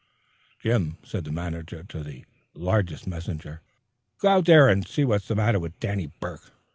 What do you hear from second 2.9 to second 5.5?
messenger, "go out there and see what's the